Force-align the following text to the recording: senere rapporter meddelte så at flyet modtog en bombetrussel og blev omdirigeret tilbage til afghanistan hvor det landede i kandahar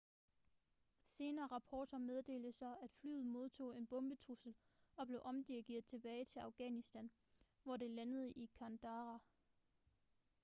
senere 1.07 1.45
rapporter 1.45 1.97
meddelte 1.97 2.51
så 2.51 2.75
at 2.83 2.91
flyet 2.91 3.25
modtog 3.25 3.77
en 3.77 3.87
bombetrussel 3.87 4.55
og 4.95 5.07
blev 5.07 5.21
omdirigeret 5.23 5.85
tilbage 5.85 6.25
til 6.25 6.39
afghanistan 6.39 7.11
hvor 7.63 7.77
det 7.77 7.89
landede 7.91 8.31
i 8.31 8.49
kandahar 8.59 9.21